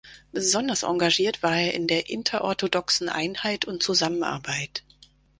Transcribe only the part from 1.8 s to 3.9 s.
der inter-orthodoxen Einheit und